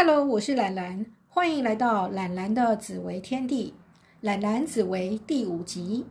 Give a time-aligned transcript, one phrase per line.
[0.00, 3.74] Hello，我是懒懒，欢迎来到懒懒的紫薇天地，
[4.20, 6.06] 懒懒紫薇第五集。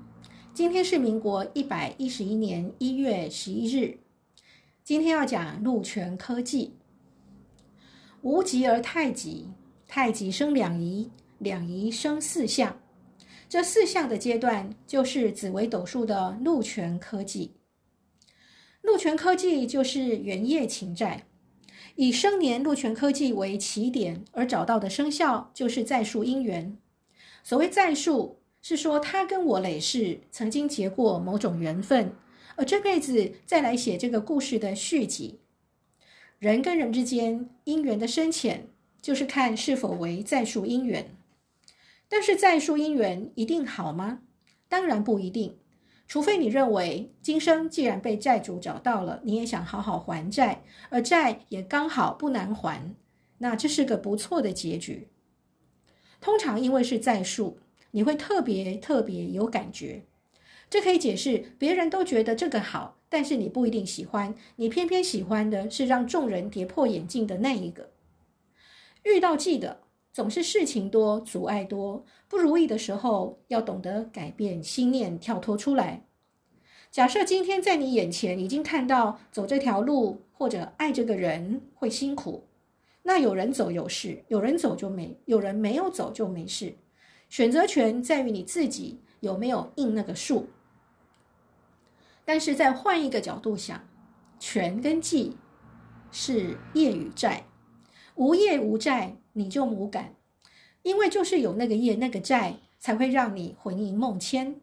[0.53, 3.97] 今天是民国一百一十一年一月十一日。
[4.83, 6.75] 今天要讲鹿泉科技。
[8.23, 9.47] 无极而太极，
[9.87, 12.77] 太极生两仪，两仪生四象。
[13.47, 17.55] 这四象的阶段就是紫微斗数的禄权科技。
[18.81, 21.26] 禄权科技就是元业情债。
[21.97, 26.77] 以生年禄权科技为起点而找到的生肖，就是在数姻缘。
[27.43, 32.13] 所谓在数，是说他跟我累世曾经结过某种缘分，
[32.55, 35.39] 而这辈子再来写这个故事的续集。
[36.37, 38.67] 人跟人之间姻缘的深浅，
[39.01, 41.15] 就是看是否为在数姻缘。
[42.07, 44.19] 但是在数姻缘一定好吗？
[44.69, 45.57] 当然不一定。
[46.07, 52.95] 除非你认为今生既然被债主找到了，你也想好好还债，而债也刚好不难还，
[53.39, 55.09] 那这是个不错的结局。
[56.21, 57.59] 通常因为是债数，
[57.91, 60.05] 你会特别特别有感觉，
[60.69, 67.91] 这可以解释别人都觉得这个好，但是你不一定喜欢，你偏偏喜欢的是让众人跌破眼镜的那一个。
[69.03, 69.81] 遇到记得
[70.17, 76.07] 总是事情多、阻碍多、不如意的时候，要懂得改变心念，跳脱出来。
[76.89, 82.47] 假设今天在你眼前已经看到走这条路或者爱这个人会辛苦，
[83.03, 86.73] 那有人走有事，有人走就没，有人没有走就没事。
[87.29, 90.47] 选择权在于你自己有没有应那个数。
[92.25, 93.87] 但是再换一个角度想，
[94.39, 95.37] 权跟计
[96.11, 97.45] 是业与债，
[98.17, 100.15] 无业无债你就无感，
[100.81, 104.59] 因为就是有那个业那个债，才会让你魂萦梦牵。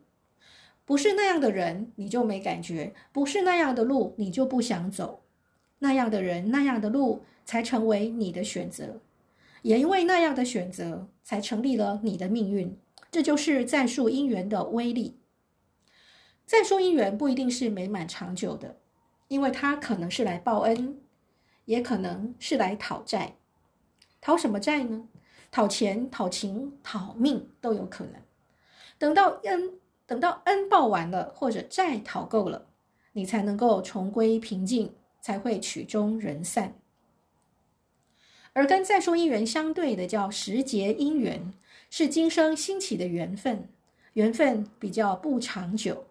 [0.85, 5.23] 不是那样的人，你就没感觉；不是那样的路，你就不想走。
[5.79, 9.01] 那样的人，那样的路，才成为你的选择。
[9.63, 12.77] 也因为那样的选择，才成立了你的命运。
[13.13, 15.21] 这就是在数姻缘的威力。
[16.45, 18.81] 在数姻缘不一定是美满长久的，
[19.29, 20.99] 因为它可能是来报恩，
[21.67, 23.37] 也可能是来讨债。
[24.25, 25.07] 讨什么债呢？
[25.51, 28.15] 讨钱、讨情、讨命都有可能。
[28.99, 29.75] 等到恩。
[30.07, 32.67] 等到恩报完了，或者债讨够了，
[33.13, 34.93] 你才能够重归平静，
[35.23, 36.75] 才会曲终人散。
[38.53, 41.55] 而跟再说姻缘相对的叫时节姻缘，
[41.89, 43.67] 是今生兴起的缘分，
[44.13, 46.05] 缘分比较不长久，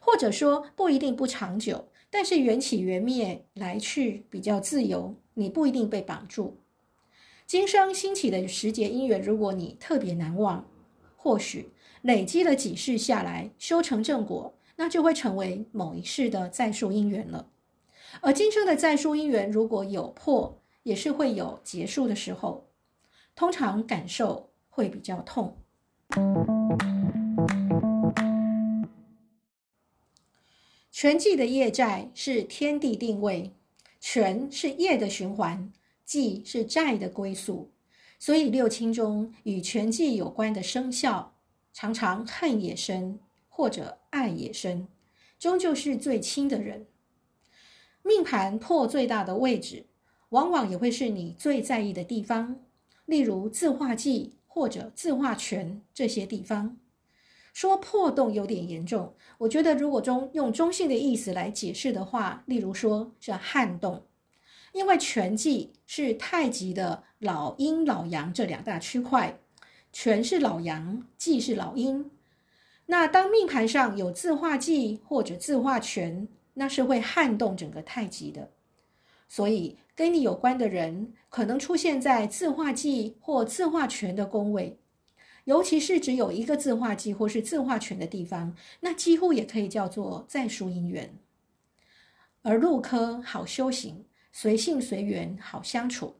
[0.00, 6.56] 或者说不一定不长久，但是缘起缘灭，来去比较自由，你不一定被绑住。
[7.46, 10.68] 今生兴起的时节因缘，如果你特别难忘，
[11.16, 11.70] 或许。
[12.02, 17.48] 累积了几世下来，修成正果，那就会成为某一世的再数因缘了。
[18.20, 22.68] 而今生的再数因缘，如果有破，也是会有结束的时候，
[23.34, 25.56] 通常感受会比较痛。
[30.92, 33.52] 全季的业债是天地定位，
[34.00, 35.72] 全是业的循环，
[36.06, 37.72] 祭是债的归宿，
[38.18, 41.34] 所以六亲中与全季有关的生肖。
[41.72, 43.18] 常常恨也深，
[43.50, 44.88] 或者爱也深，
[45.38, 46.86] 终究是最亲的人。
[48.02, 49.84] 命盘破最大的位置，
[50.30, 52.64] 往往也会是你最在意的地方，
[53.04, 56.78] 例如字画忌或者字画权这些地方。
[57.52, 64.06] 说破洞有点严重，我觉得如果中用中性的意思来解释的话，例如说是撼动，
[64.76, 69.38] 因为权忌是太极的老阴老阳这两大区块。
[69.90, 72.10] 权是老阳，忌是老阴。
[72.84, 78.50] 那当命盘上有自化忌或者自化权，那是会撼动整个太极的。
[79.26, 84.78] 所以跟你有关的人，可能出现在自化忌或自化权的宫位，
[85.44, 91.18] 尤其是只有一个自化忌或是自化权的地方，那几乎也可以叫做再书姻缘。
[92.42, 94.04] 而禄科好修行，
[94.38, 96.14] 随性随缘好相处。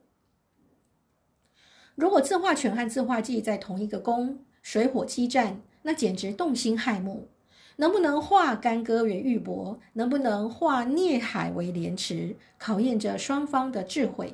[1.93, 7.29] 如果自化权和自化忌在同一个宫，水火激战，那简直动心害目。
[7.75, 9.77] 能不能化干戈为玉帛？
[9.93, 12.35] 能不能化孽海为莲池？
[12.57, 14.33] 考验着双方的智慧。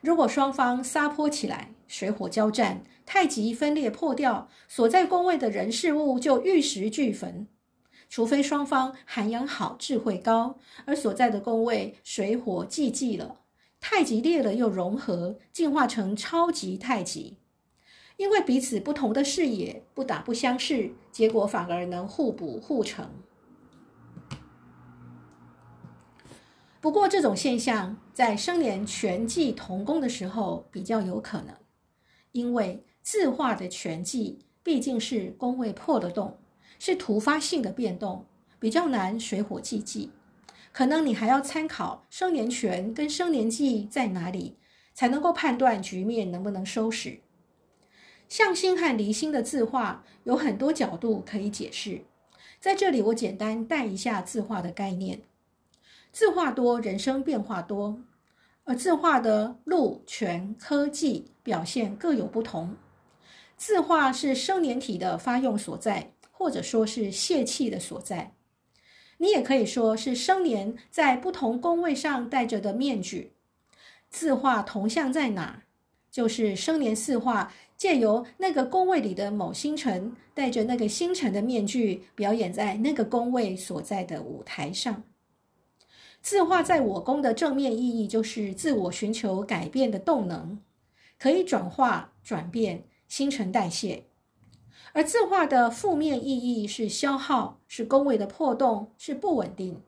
[0.00, 7.46] 如果双方撒泼起来，水火交战，太极分裂破掉，所在宫位的人事物就玉石俱焚。
[8.08, 13.40] 除非双方涵养好、智慧高，而所在的宫位水火既济了。
[13.80, 17.36] 太极裂了又融合，进化成超级太极。
[18.16, 23.08] 因为彼此不同的视野，不打不相识，结果反而能互补互成。
[26.80, 31.54] 不过这种现象在生年全忌同宫的时候比较有可能，
[32.32, 36.38] 因为自化的全忌毕竟是宫位破了洞，
[36.78, 38.26] 是突发性的变动，
[38.58, 40.10] 比较难水火既济。
[40.72, 44.56] 可能你还要参考生年权跟生年忌在哪里，
[44.94, 47.20] 才能够判断局面能不能收拾。
[48.28, 52.02] 相星和离星的字画有很多角度可以解释，
[52.60, 55.22] 在这里我简单带一下字画的概念。
[56.12, 58.00] 字画多，人生变化多，
[58.64, 62.76] 而字画的禄、权、科技表现各有不同。
[63.56, 68.32] 字画是生年体的发用所在，或者说是泄气的所在。
[69.16, 73.32] 你也可以说是生年在不同宫位上戴着的面具。
[74.08, 75.64] 字画同向在哪？
[76.12, 85.02] 就是生年四画借由那个宫位里的某星辰，戴着那个星辰的面具，表演在那个宫位所在的舞台上。
[86.22, 90.60] 字画在我宫的正面意义就是自我寻求改变的动能，
[91.18, 94.07] 可以转化、转变、新陈代谢。
[94.98, 99.80] 而字画的负面意义是消耗，是宫位的破洞，是不稳定。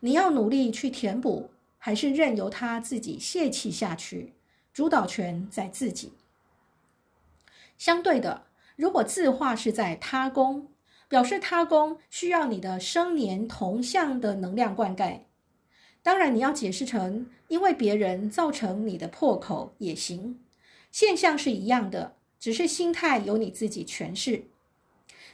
[0.00, 4.32] 你要努力去填补，还是任由它自己泄气下去？
[4.72, 6.14] 主导权在自己。
[7.76, 10.68] 相对的，如果字画是在他宫，
[11.08, 15.24] 表示他宫需要你的生年同向的能量灌溉。
[16.02, 20.40] 当然，你要解释成因为别人造成你的破口也行，
[20.90, 22.14] 现象是一样的。
[22.38, 24.44] 只是心态由你自己诠释，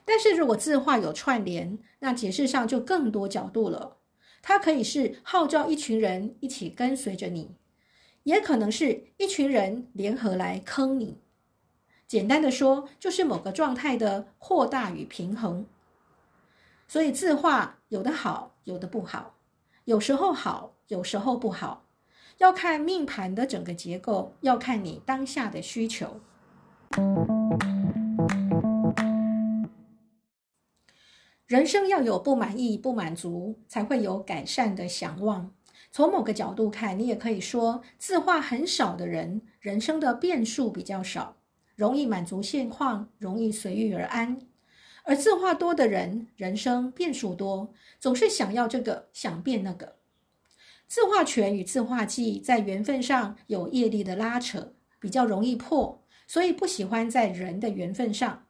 [0.05, 3.99] 但是如果字画有串联，那解释上就更多角度了。
[4.43, 7.55] 它可以是号召一群人一起跟随着你，
[8.25, 11.19] 也可能是一群人联合来坑你。
[12.07, 15.67] 简单的说，就是某个状态的扩大与平衡。
[16.87, 19.37] 所以字画有的好，有的不好，
[19.87, 21.87] 有时候好，有时候不好，
[22.39, 26.21] 要看命盘的整个结构，要看你当下的需求。
[31.47, 35.53] 人生要有不满意、不满足，才会有改善的想望。
[35.91, 41.37] 从某个角度看，你也可以说，字画很少的人，人生的变数比较少，
[41.75, 44.37] 容易满足现况，容易随遇而安；
[45.05, 49.97] 而字画多的人，人生变数多，总是想要这个，想变那个。
[50.87, 56.04] 字画权与字画技在缘分上有业力的拉扯，比较容易破。
[56.27, 58.47] 所以不喜欢在人的缘分上，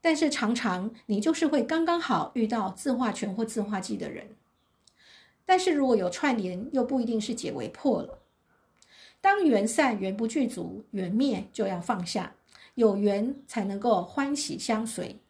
[0.00, 4.36] 但是常常你就是会刚刚好遇到自化权或自化忌的人。
[5.44, 8.20] 但是如果有串联，又不一定是解为破了。
[9.20, 12.34] 当缘散缘不具足，缘灭就要放下，
[12.74, 15.20] 有缘才能够欢喜相随。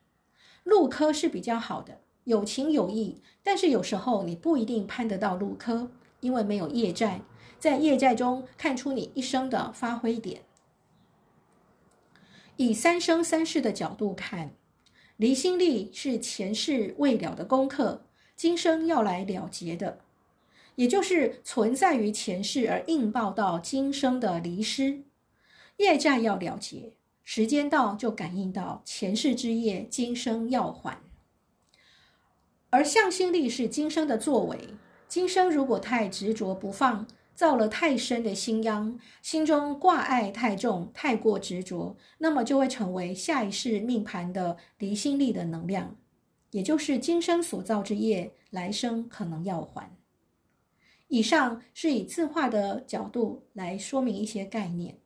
[0.65, 5.91] 禄科是比较好的，有情有义，但是有时候你不一定攀得到禄科，
[6.21, 7.21] 因为没有业债，
[7.59, 10.43] 在业债中看出你一生的发挥点。
[12.57, 14.55] 以三生三世的角度看，
[15.17, 18.05] 离心力是前世未了的功课，
[18.37, 20.01] 今生要来了结的，
[20.75, 25.03] 也就是存在于前世而应报到今生的离失，
[25.79, 26.93] 业债要了结，
[27.25, 30.99] 时间到就感应到前世之业，今生要还。
[32.71, 34.59] 而向心力是今生的作为，
[35.09, 37.07] 今生如果太执着不放。
[37.35, 45.97] 造了太深的心殃，心中挂碍太重，太过执着，那么就会成为下一世命盘的离心力的能量，
[46.51, 49.91] 也就是今生所造之业，来生可能要还。
[51.09, 54.99] 以上是以字画的角度来说明一些概念。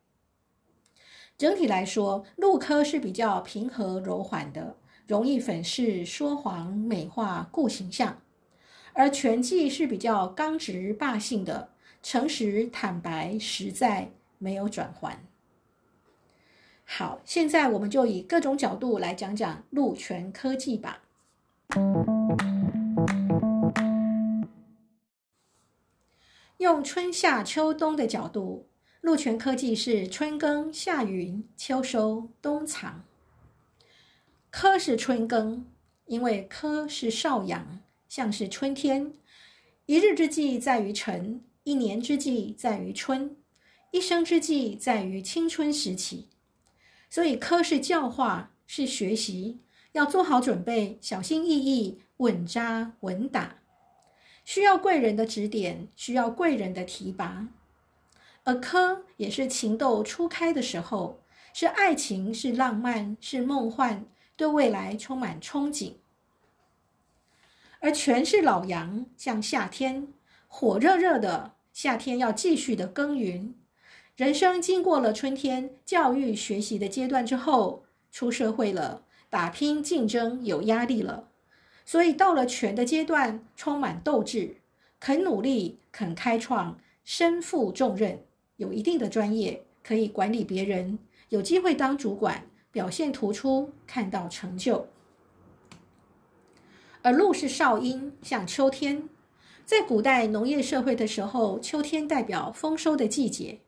[1.39, 8.23] 整体来说，禄科是比较平和柔缓的，容易粉饰说谎、美化固形象；
[8.93, 11.71] 而权忌是比较刚直霸性的。
[12.09, 15.21] 诚实、坦白、实在，没有转换。
[16.85, 21.03] 好，现在我们就以各种角度来讲讲鹿泉科技吧。
[26.59, 28.69] 用春夏秋冬的角度，
[29.01, 33.03] 鹿泉科技是春耕、夏耘、秋收、冬藏。
[34.51, 35.67] 科是春耕，
[36.05, 39.13] 因为科是少阳，像是春天。
[39.87, 41.43] 一日之计在于晨。
[41.67, 43.37] 一年之计在于春，
[43.91, 46.29] 一生之计在于青春时期。
[47.11, 49.59] 所以科是教化，是学习，
[49.91, 53.57] 要做好准备，小心翼翼，稳扎稳打。
[54.45, 57.49] 需要贵人的指点，需要贵人的提拔。
[58.45, 61.21] 而科也是情窦初开的时候，
[61.53, 64.05] 是爱情，是浪漫，是梦幻，
[64.37, 65.95] 对未来充满憧憬。
[67.81, 70.07] 而全是老杨，像夏天，
[70.47, 71.56] 火热热的。
[71.77, 73.55] 夏天要继续的耕耘。
[74.17, 81.29] 人生经过了春天教育学习的阶段之后，出社会了，打拼竞争有压力了，
[81.85, 84.57] 所以到了全的阶段，充满斗志，
[84.99, 88.25] 肯努力，肯开创，身负重任，
[88.57, 94.89] 有一定的专业，可以管理别人，有机会当主管，表现突出，看到成就。
[97.03, 99.11] 而鹿是少阴，像秋天。
[99.67, 103.59] 在古代农业社会的时候，秋天代表丰收的季节。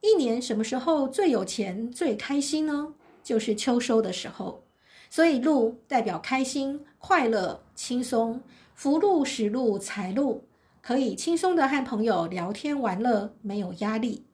[0.00, 2.94] 一年什么时候最有钱、最开心呢？
[3.24, 4.62] 就是秋收的时候。
[5.10, 8.40] 所以禄代表开心、快乐、轻松，
[8.76, 10.44] 福禄、食禄、财禄，
[10.80, 14.24] 可以轻松的和朋友聊天玩乐，没有压力。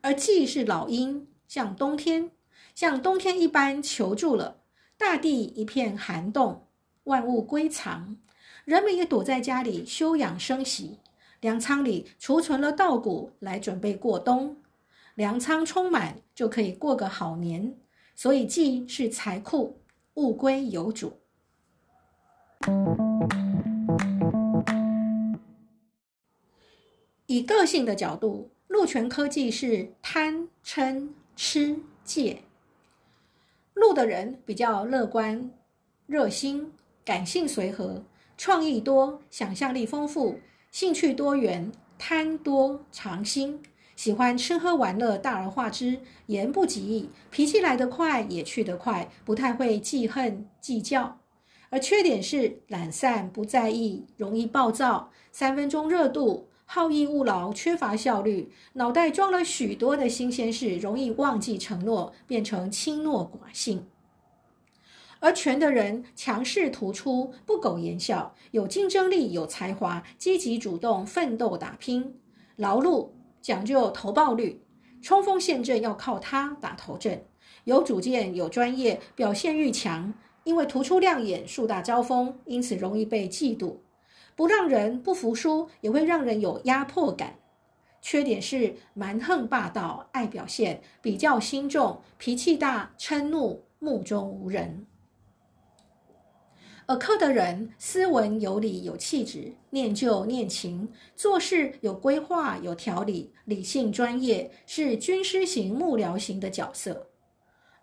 [0.00, 2.30] 而季是老鹰，像冬天，
[2.74, 4.62] 像冬天一般求助了，
[4.96, 6.62] 大地一片寒冻。
[7.04, 8.16] 万物归藏，
[8.66, 10.98] 人们也躲在家里休养生息。
[11.40, 14.56] 粮仓里储存了稻谷，来准备过冬。
[15.14, 17.76] 粮仓充满，就可以过个好年。
[18.16, 19.78] 所以，既是财库，
[20.14, 21.20] 物归有主。
[27.26, 32.42] 以个性的角度，禄权科技是贪、嗔、痴、戒。
[33.74, 35.52] 鹿的人比较乐观、
[36.06, 36.72] 热心。
[37.04, 38.02] 感性随和，
[38.36, 40.40] 创意多，想象力丰富，
[40.70, 43.62] 兴趣多元，贪多尝新，
[43.96, 51.18] 喜欢吃喝玩乐，大而化之，言不及义，脾气来得快，也去得快，不太会记恨计较。
[51.70, 63.86] 而缺点是懒散，不在意，容易暴躁，三分钟热度，好逸恶劳，缺乏效率，脑袋装了许多的新鲜事，容易忘记承诺，变成轻诺寡信。
[65.18, 72.14] 而权的人强势突出，不苟言笑，有竞争力，有才华，积极主动，奋斗打拼，
[72.56, 73.08] 劳碌，
[73.40, 74.62] 讲究投报率，
[75.00, 77.24] 冲锋陷阵要靠他打头阵，
[77.64, 80.12] 有主见，有专业，表现欲强，
[80.44, 83.76] 因为突出亮眼，树大招风，因此容易被嫉妒，
[84.34, 87.38] 不让人不服输，也会让人有压迫感。
[88.02, 94.86] 缺点是蛮横霸道，爱表现，比较心重，脾气大，嗔怒，目中无人。
[96.88, 107.08] 而克的人斯文有礼有气质，念旧念情，做事有规划有条理，理性专业，是军师型幕僚型的角色。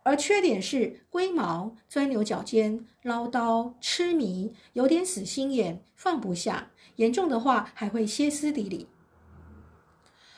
[0.04, 8.88] 而缺点是龟毛、钻牛角尖、唠叨、痴迷，有点死心眼，放不下，严重的话还会歇斯底里。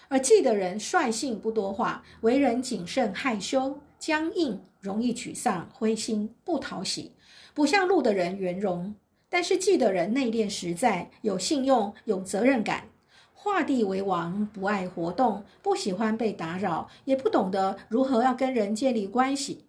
[0.07, 7.11] 而忌的人率性不多话，为人谨慎害羞、僵硬，容易沮丧、灰心，不讨喜。
[7.55, 8.93] 不像路的人圆融，
[9.29, 12.89] 但是记的人内敛实在，有信用，有责任感，
[13.33, 19.63] 画地为王，不爱活动，不喜欢被打扰，也不懂得如何要跟人建立关系。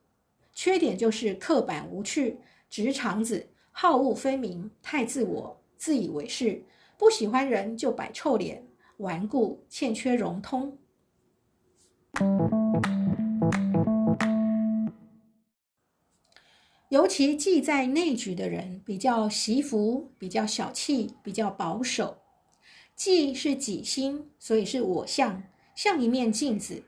[0.52, 2.38] 缺点就是刻板无趣，
[2.68, 6.64] 直肠子，好恶分明，太自我，自以为是，
[6.98, 8.66] 不喜欢人就摆臭脸，
[8.96, 10.76] 顽固，欠缺融通。
[16.88, 22.18] 尤其忌在内局的人，比较习福，比较小气，比较保守。
[22.94, 25.42] 忌是己心，所以是我相，
[25.74, 26.84] 像一面镜子。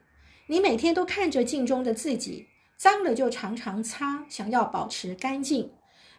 [0.46, 5.72] 你每天都看着镜中的自己，脏了就常常擦，想要保持干净。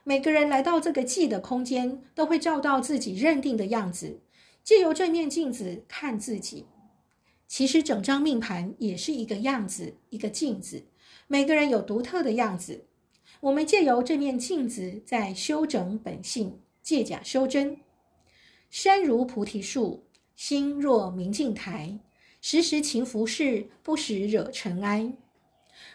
[0.03, 4.19] 每个人来到这个忌的空间，都会照到自己认定的样子，
[4.61, 6.65] 借由这面镜子看自己。
[7.47, 10.83] 其实整张命盘也是一个样子，一个镜子。
[11.27, 12.88] 每个人有独特的样子。
[13.41, 17.77] 我们借由这面镜子，在修整本性，借假修真。
[18.69, 20.03] 身如菩提树，
[20.35, 21.97] 心若明镜台，
[22.41, 25.13] 时时勤拂拭，不使惹尘埃。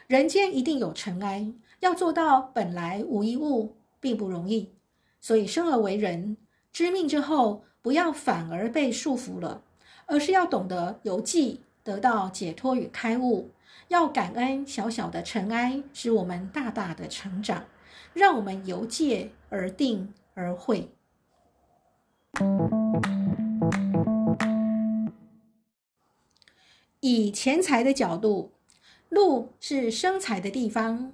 [0.06, 4.72] 人间一定有尘埃，要做到本来无一物，并不容易。
[5.20, 6.38] 所以生而为人，
[6.72, 9.62] 知命之后，不要反而被束缚了，
[10.06, 13.50] 而是要懂得由记得到解脱与开悟。
[13.88, 17.64] 要感恩小小的尘埃，使我们大大的成长，
[18.12, 20.90] 让我们由戒而定而会。
[27.00, 28.52] 以钱财的角度，
[29.10, 31.12] 路是生财的地方，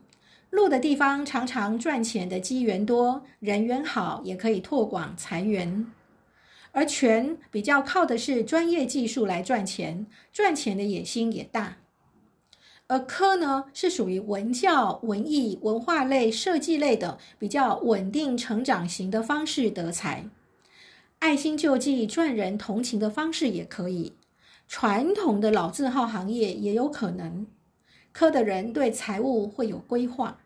[0.49, 5.93] 路的地方常常赚钱的机缘多，人缘好，也可以拓广财源。
[6.73, 11.80] 而权比较靠的是专业技术来赚钱，赚钱的野心也大。
[12.91, 20.29] 而科呢，是属于文教、文艺、文化类、设计类的比较稳定成长型的方式得财。
[21.21, 24.15] 爱心救济、赚人同情的方式也可以。
[24.67, 27.47] 传统的老字号行业也有可能。
[28.11, 30.41] 科的人对财务会有规划，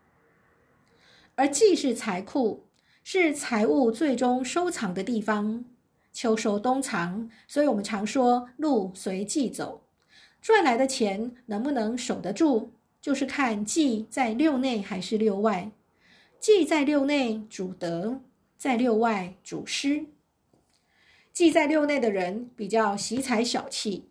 [1.33, 2.67] 而既是财库，
[3.03, 5.65] 是财务最终收藏的地方。
[6.13, 9.84] 秋收冬藏，所以我们常说路随季走。
[10.45, 12.69] 赚来的钱能不能守得住，
[13.01, 15.71] 就是看忌在六内还是六外。
[16.39, 18.21] 忌在六内主德，
[18.55, 20.05] 在六外主失。
[21.33, 24.07] 忌在六内的人比较喜财小气，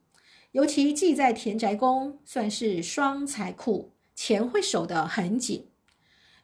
[0.50, 5.69] 尤其忌在田宅宫，算是双财库，钱会守得很紧。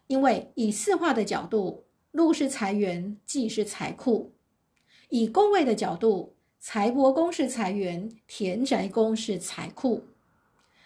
[0.06, 1.82] 因为以四化的角度，
[2.12, 4.30] 禄是财源，忌是财库；
[5.08, 6.36] 以宫位的角度。
[6.62, 10.04] 财帛宫是财源，田宅宫是财库，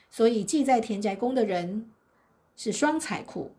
[0.09, 1.91] 所以忌在田宅宫的人
[2.55, 3.51] 是双财库。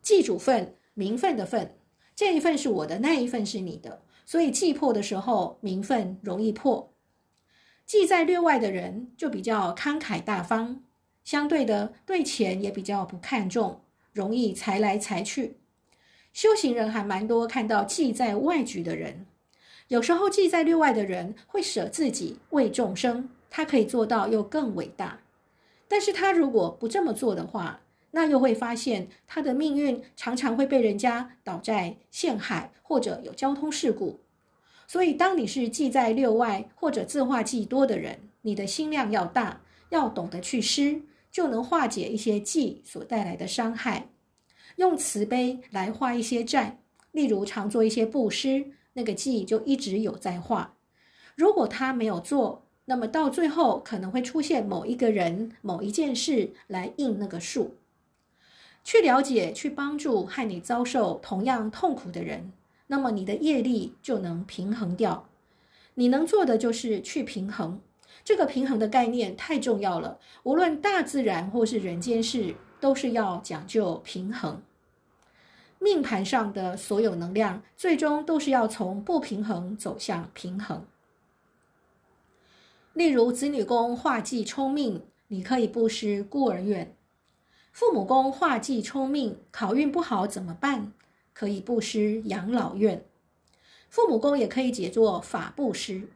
[0.00, 1.74] 忌主份，名分的份，
[2.14, 6.92] 这一份是我的，那一份是你的，所以忌破的时候，名分容易破。
[7.84, 10.84] 忌在略外的人就比较慷慨大方，
[11.24, 13.80] 相对的对钱也比较不看重，
[14.12, 15.56] 容易财来财去。
[16.32, 19.26] 修行人还蛮多看到忌在外局的人。
[19.90, 25.18] 有时候，记在六外的人会舍自己为众生，他可以做到又更伟大。
[25.88, 27.80] 但是他如果不这么做的话，
[28.12, 34.20] 那又会发现他的命运常常会被人家倒在陷害，或者有交通事故。
[34.86, 44.06] 所以，当你是记在六外或者字画记多的人，你的心量要大，要懂得去施，就能化解一些记所带来的伤害，
[44.76, 46.78] 用慈悲来化一些债。
[47.10, 48.64] 例如，常做一些布施。
[48.94, 50.74] 那个记就一直有在画，
[51.36, 57.76] 如果他没有做，那么到最后可能会出现某一个人、某一件事来应那个数。
[58.82, 62.52] 去了解、去帮助和你遭受同样痛苦的人，
[62.88, 65.28] 那么你的业力就能平衡掉。
[65.94, 67.80] 你能做的就是去平衡，
[68.24, 70.18] 这个平衡的概念太重要了。
[70.44, 74.62] 无论大自然或是人间事，都是要讲究平衡。
[75.82, 80.86] 命盘上的所有能量，最终都是要从不平衡走向平衡。
[82.92, 86.88] 例如，子女宫化忌冲命，你可以布施孤儿院；
[87.72, 90.92] 父母宫化忌冲命，考运不好怎么办？
[91.32, 93.06] 可以布施养老院。
[93.88, 96.10] 父母宫也可以解作法布施。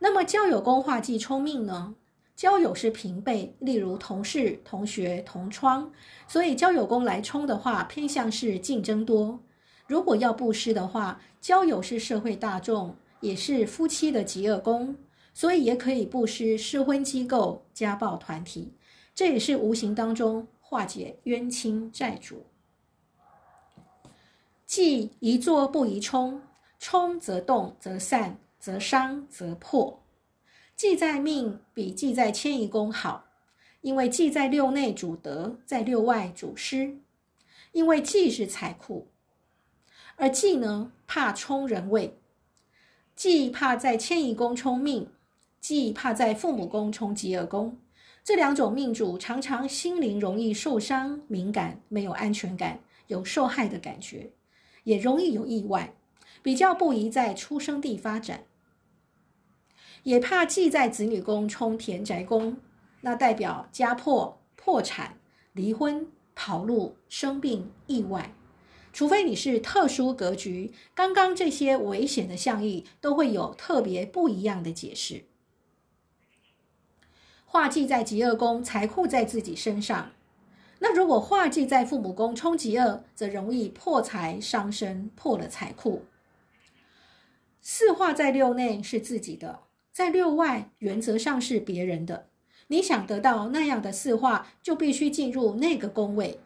[0.00, 1.94] 那么，交友宫化忌冲命呢？
[2.42, 5.88] 交友是平辈，例如同事、同学、同窗，
[6.26, 9.38] 所以交友宫来冲的话，偏向是竞争多。
[9.86, 14.96] 如果要布施的话，交友是社会大众，也是夫妻的极恶宫，
[15.32, 18.74] 所以也可以布施失婚机构、家暴团体，
[19.14, 22.44] 这也是无形当中化解冤亲债主。
[24.66, 26.42] 忌宜坐不宜冲，
[26.80, 30.01] 冲则动则散，则伤则破。
[30.76, 33.26] 忌在命比忌在迁移宫好，
[33.80, 36.98] 因为忌在六内主德，在六外主失。
[37.72, 39.08] 因为忌是财库，
[40.16, 42.18] 而忌呢怕冲人位，
[43.16, 45.08] 忌怕在迁移宫冲命，
[45.58, 47.78] 忌怕在父母宫冲吉尔宫。
[48.22, 54.30] 这两种命主常常心灵容易受伤、敏感，没有安全感，有受害的感觉，
[54.84, 55.94] 也容易有意外，
[56.42, 58.44] 比较不宜在出生地发展。
[60.02, 62.56] 也怕忌在子女宫冲田宅宫，
[63.02, 65.18] 那代表家破、破产、
[65.52, 68.34] 离婚、跑路、生病、意外。
[68.92, 75.24] 除非你是特殊格局，刚刚这些危险的象意都会有特别不一样的解释。
[77.46, 80.12] 化忌在极恶宫，财库在自己身上。
[80.80, 86.04] 那如果化忌在父母宫冲极恶，则容易破财伤身，破了财库。
[87.60, 89.60] 四化在六内是自己的。
[89.92, 92.28] 在六外，原则上是别人的。
[92.68, 96.40] 你想得到那样的四化，就必须进入那个宫位。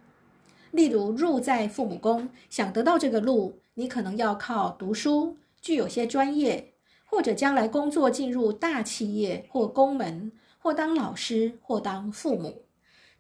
[0.73, 12.65] 例如，入在父母宫，想得到这个禄，你可能要靠读书，具有些专业，或者将来工作进入大企业或宫门，或当老师，或当父母。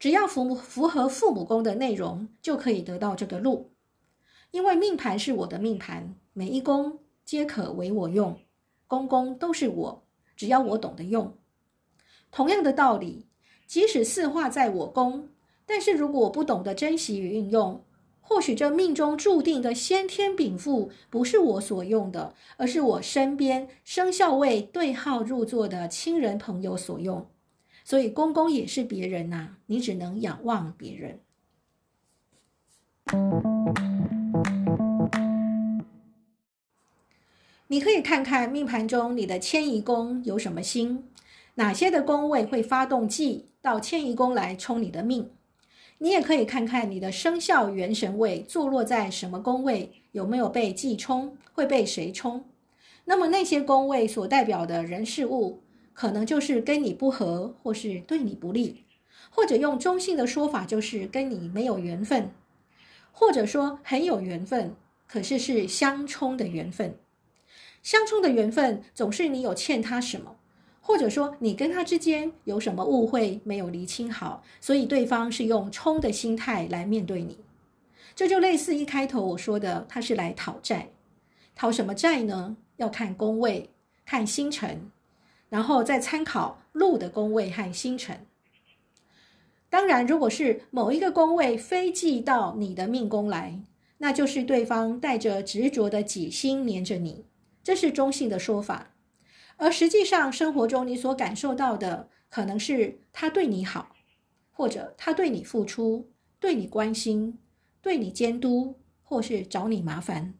[0.00, 3.70] 只要符符合父母宫的内容，就可以得到这个禄。
[4.50, 8.36] 因为命盘是我的命盘，每一宫皆可为我用，
[8.88, 10.05] 宫宫都是我。
[10.36, 11.34] 只要我懂得用，
[12.30, 13.26] 同样的道理，
[13.66, 15.30] 即使四化在我宫，
[15.64, 17.82] 但是如果我不懂得珍惜与运用，
[18.20, 27.26] 或许这命中注定的先天禀赋不是我所用的，而是我身边生肖位对号入座的亲人朋友所用。
[27.84, 31.20] 所以公公也是别人呐，你只能仰望别人。
[37.68, 41.02] 你可以看看命盘中你的迁移宫有什么星，
[41.54, 45.30] 哪些的宫位会发动忌到迁移宫来冲你的命。
[45.98, 52.44] 你也可以看看你的生肖元神位坐落在什么宫位，有没有被忌冲，会被谁冲。
[53.06, 58.84] 那么那些宫位所代表的人事物，可能就是跟你不合，或是对你不利，
[59.30, 62.30] 或者用中性的说法，就是跟你没有缘分，
[63.10, 64.76] 或者说很有缘分，
[65.08, 66.94] 可是是相冲的缘分。
[67.86, 70.34] 相冲的缘分总是你有欠他什么，
[70.80, 77.38] 或者说你跟他之间有什么误会没有厘清好，所以对方是用冲的心态来面对你。
[78.16, 80.88] 这就类似一开头我说的，他是来讨债，
[81.54, 82.56] 讨什么债呢？
[82.78, 83.70] 要看宫位、
[84.04, 84.90] 看星辰，
[85.48, 88.26] 然后再参考禄的宫位和星辰。
[89.70, 93.60] 当然，如果是某一个宫位飞寄到你的命宫来，
[93.98, 97.24] 那就是对方带着执着的己心黏着你。
[97.66, 98.94] 这是中性的说法，
[99.56, 103.96] 而实际上生活中你所感受到的，可能是他对你好，
[104.52, 107.40] 或者他对你付出，对你关心，
[107.82, 110.34] 对你监督，或是找你麻烦，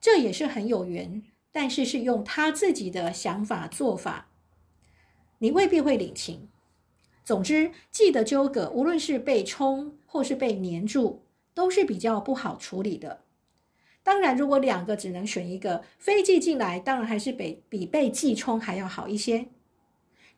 [0.00, 4.30] 这也是很有缘，但是是用他自己的想法做法，
[5.38, 6.48] 你未必会领情。
[7.24, 11.22] 总之，记得纠葛，无论是被冲或是被黏住，
[11.54, 13.25] 都是比较不好处理的。
[14.06, 19.46] 当然，如果两个只能选一个，飞寄进来，当然还是比比被寄冲还要好一些。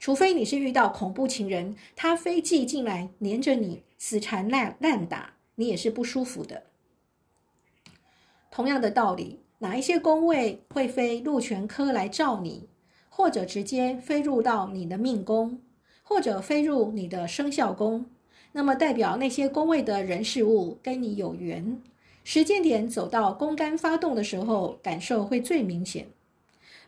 [0.01, 6.63] 除非你是遇到恐怖情人，他飞寄进来黏着你，死缠烂烂打，你也是不舒服的。
[8.51, 12.71] 同样的道理，哪一些宫位会飞禄全科来照你，
[13.11, 15.61] 或者直接飞入到你的命宫，
[16.03, 18.07] 或者飞入你的生肖宫，
[18.53, 21.83] 那么代表那些宫位的人事物跟你有缘。
[22.31, 26.07] 时间点走到宫干发动的时候，感受会最明显。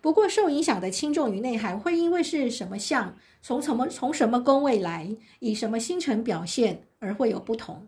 [0.03, 7.87] 不过，受影响的轻重与内涵会因为是什么相，从什么从什么宫位来，以什么星辰表现而会有不同。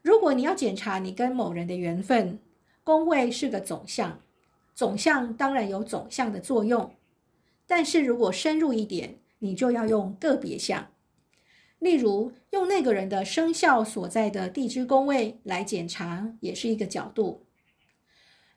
[0.00, 2.38] 如果你要检查你跟某人的缘分，
[2.82, 4.18] 宫位是个总相，
[4.74, 6.94] 总相当然有总相的作用。
[7.66, 10.88] 但是如果深入一点，你就要用个别相。
[11.78, 17.42] 例如，用那个人的生肖所在的地支宫位来检查，也是一个角度；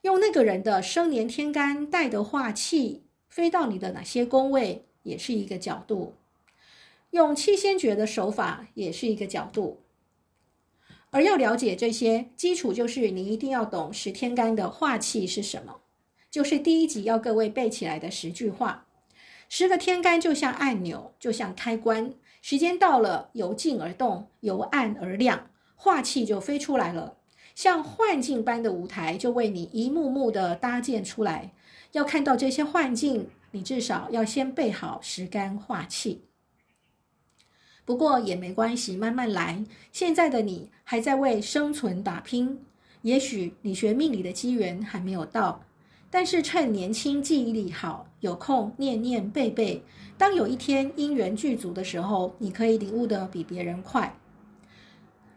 [0.02, 6.14] 用那个人的生年天干带的化气飞到你的哪些宫位，也是一个角度；
[7.12, 9.82] 用七仙诀的手法，也是一个角度。
[11.12, 15.82] 而要了解这些基础，就是你一定要懂十天干的化气是什么，
[16.32, 18.86] 就是第一集要各位背起来的十句话。
[19.50, 22.14] 十个天干就像按钮，就像开关。
[22.42, 27.18] 时间到了，由静而动，由暗而亮，化气就飞出来了，
[27.54, 31.52] 像幻境般的舞台就为你一幕幕的搭建出来。
[31.92, 36.24] 要看到这些幻境，你至少要先备好十干化气。
[37.84, 39.66] 不过也没关系，慢慢来。
[39.92, 42.64] 现在的你还在为生存打拼，
[43.02, 45.64] 也许你学命理的机缘还没有到。
[46.12, 49.84] 但是趁年轻，记忆力好，有空念念背背。
[50.18, 54.18] 当有一天因缘具足的时候，你可以领悟的比别人快。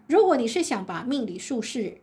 [0.07, 2.01] 如果你是想把命理术士、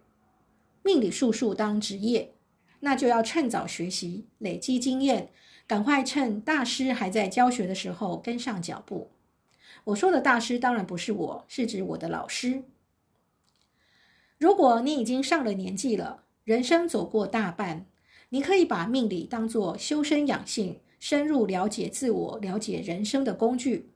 [0.84, 2.36] 命理术数当职业，
[2.80, 5.32] 那就要趁早学习，累积经验，
[5.68, 9.10] 赶快趁大师还在教学的时候跟上脚步。
[9.86, 12.64] 我说的大师当然不是我，是指我的老师。
[14.38, 17.88] 如果你已经上了年纪了，人生走过大半。
[18.30, 23.90] 你可以把命理当作修身养性、深入了解自我、了解人生的工具。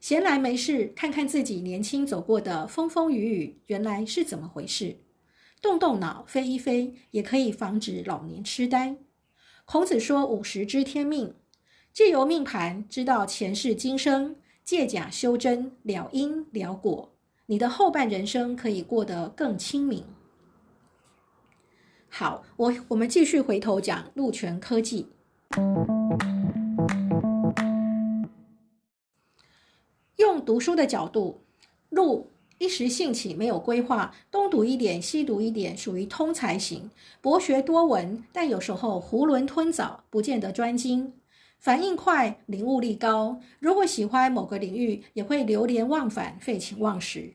[0.00, 4.96] 闲来没事，看看自己年轻走过的风风雨雨，原来是怎么回事？
[5.60, 8.96] 动动脑，飞一飞，也可以防止老年痴呆。
[9.64, 11.34] 孔子说：“五十知天命，
[11.92, 17.12] 借由命盘知道前世今生，借假修真，了因了果，
[17.46, 20.04] 你的后半人生可以过得更清明。”
[22.14, 25.06] 好，我我们继续回头讲禄权科技。
[30.16, 31.40] 用读书的角度，
[31.88, 36.90] 禄一时兴起，没有规划，东读一点，西读一点，属于通才型，
[37.22, 41.14] 博学多闻，但有时候囫囵吞枣，不见得专精。
[41.58, 47.32] 反应快，领悟力高，如果喜欢某个领域，也会流连忘返，废寝忘食。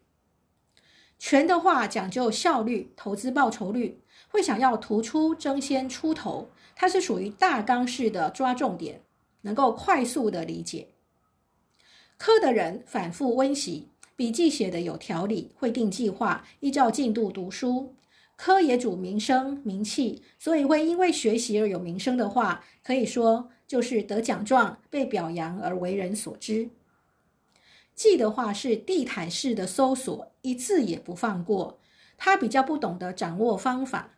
[1.18, 4.00] 权的话讲究效率，投资报酬率。
[4.28, 9.02] 会想要突出、争先出头，它是属于大纲式的抓重点，
[9.42, 10.90] 能够快速的理解。
[12.18, 17.94] 科的人反复温习，笔记写的有条理，会定计划，依照进度读书。
[18.36, 26.70] 科也主名声名气，所以会因为学习而有名声的话，可以说就是得奖状、被表扬而为人所知。
[27.96, 31.80] 记的话是地毯式的搜索，一字也不放过。
[32.16, 34.17] 他比较不懂得掌握方法。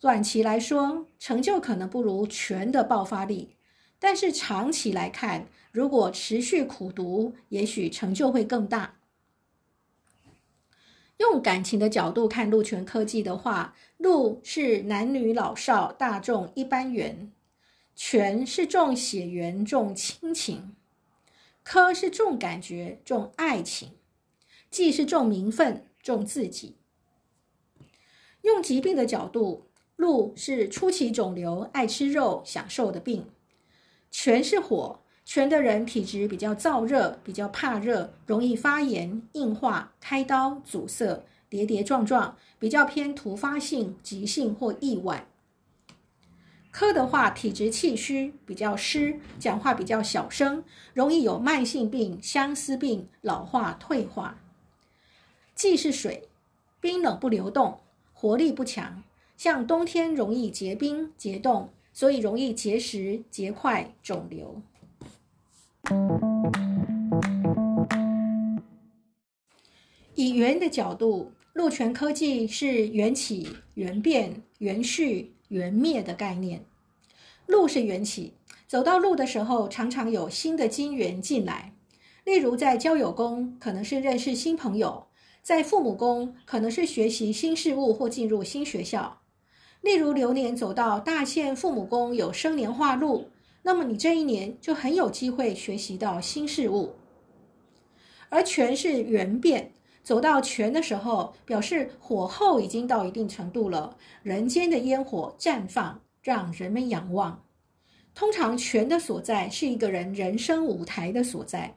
[0.00, 3.56] 短期来说，成就可能不如全的爆发力，
[3.98, 8.96] 但是长期来看，如果持续苦读，也许成就会更大。
[11.18, 17.30] 用感情的角度看陆权科技的话，陆是男女老少大众一般缘，
[17.94, 20.74] 权是重血缘重亲情，
[21.62, 23.90] 科是重感觉重爱情，
[24.70, 26.76] 技是重名分重自己。
[28.40, 29.66] 用疾病的角度，
[30.00, 33.26] 鹿是初期肿瘤爱吃肉享受的病，
[34.10, 35.00] 全是火。
[35.26, 45.28] 全的人体质比较燥热，比较怕热，容易发炎、硬化、开刀、阻塞、跌跌撞撞，比较偏突发性、急性或意外。
[46.72, 54.36] 科的话，体质气虚，比较湿，讲话比较小声，容易有慢性病、相思病、老化、退化。
[55.54, 56.28] 忌是水，
[56.80, 57.78] 冰冷不流动，
[58.12, 59.04] 活力不强，
[59.42, 64.60] 像冬天容易结冰结冻，所以容易结石、结块、肿瘤。
[70.14, 76.62] 以圆的角度，陆权科技是缘起、缘变、缘续、缘灭的概念。
[77.46, 78.34] 路是缘起，
[78.66, 81.72] 走到路的时候，常常有新的金缘进来。
[82.24, 85.06] 例如在交友宫，可能是认识新朋友；
[85.42, 89.19] 在父母宫，可能是学习新事物或进入新学校。
[89.80, 93.30] 例如流年走到大限，父母宫有生年化禄。
[93.62, 96.94] 那么你这一年就很有机会学习到新事物，
[98.30, 107.44] 而权是缘变，走到权的时候，表示火候已经到一定程度了，人间的烟火绽放，让人们仰望。
[108.14, 111.76] 通常权的所在是一个人人生舞台的所在，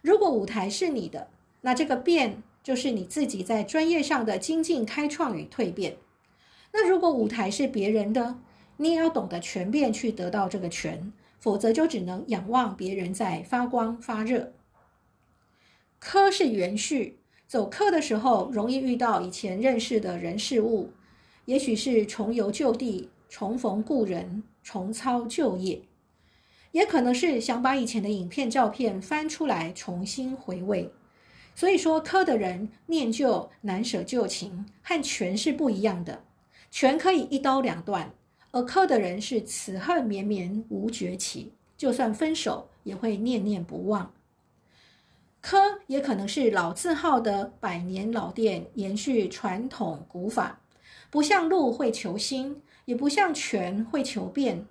[0.00, 1.28] 如果舞台是你的，
[1.60, 5.96] 那这个变就是你自己在专业上的精进、开创与蜕变。
[6.72, 8.38] 那如果舞台是别人的，
[8.76, 14.52] 你也要懂得全变去得到这个权，否则就只能仰望别人在发光发热。
[15.98, 20.92] 科是元序，走科的时候容易遇到以前认识的人事物，
[21.46, 25.82] 也许是重游旧地、重逢故人、重操旧业，
[26.70, 30.92] 也可能是想把以前的影片、照片翻出来重新回味。
[31.56, 36.22] 所以说，科的人念旧难舍旧情，和权是不一样的，
[36.70, 38.12] 权可以一刀两断。
[38.50, 44.10] 而科的人是此恨绵绵无绝期，就算分手也会念念不忘。
[45.42, 50.60] 科也可能是老字号的百年老店，延续传统古法，
[51.10, 54.66] 不像路会求新，也不像权会求变。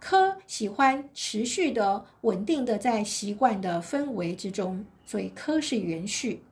[0.00, 6.42] 科喜欢持续的、稳定的在习惯的氛围之中，所以科是延续。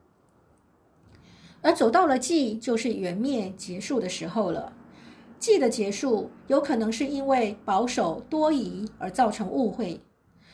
[1.62, 4.75] 而走到了季，就是缘灭结束的时候了。
[5.38, 10.00] 季的结束有可能是因为保守多疑而造成误会，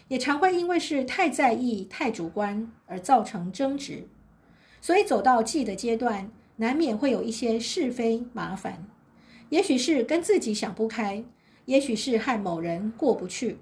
[0.09, 4.09] 也常会因为是太在意、太主观而造成争执。
[4.81, 8.87] 所以走到季的阶段，难免会有一些是非麻烦，
[9.51, 11.25] 也许是跟自己想不开，
[11.66, 13.59] 也许是和某人过不去。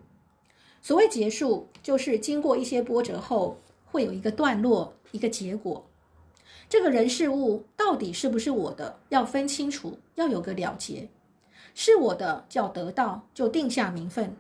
[0.81, 5.90] 所谓结束，就是经过一些波折后，会有一个段落、一个结果。
[6.71, 11.09] 这个人事物到底是不是我的，要分清楚，要有个了结。
[11.75, 14.37] 是我的叫得到，就定下名分；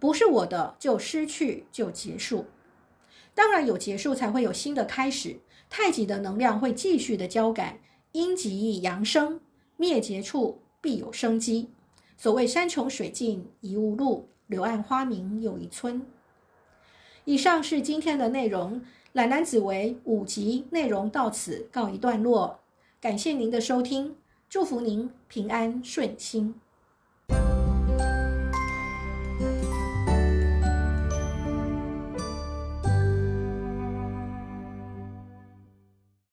[0.00, 2.46] 不是我的就失去，就结束。
[3.34, 5.38] 当然有结束，才会有新的开始。
[5.68, 7.78] 太极的能量会继续的交感，
[8.12, 9.38] 阴极阳生，
[9.76, 11.68] 灭结处必有生机。
[12.16, 16.00] 所谓山穷水尽疑无路，柳暗花明又一村。
[17.26, 18.80] 以上是今天的内容。
[19.16, 22.60] 懒男子为五集内容到此告一段落，
[23.00, 24.14] 感谢您的收听，
[24.46, 26.54] 祝福您平安顺心。